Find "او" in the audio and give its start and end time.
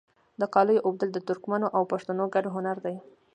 1.75-1.81